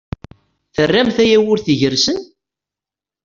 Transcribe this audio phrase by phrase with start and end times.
[0.75, 2.17] Tramt ayawurt igersen?